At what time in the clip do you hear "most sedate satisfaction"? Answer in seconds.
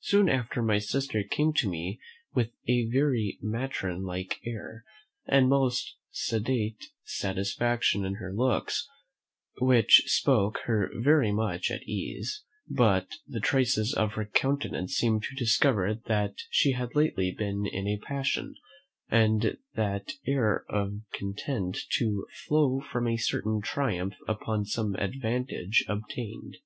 5.50-8.02